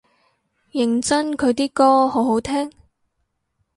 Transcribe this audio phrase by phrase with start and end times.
[0.71, 2.71] 認真佢啲歌好好聽？